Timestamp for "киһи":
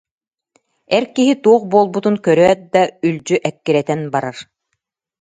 1.15-1.33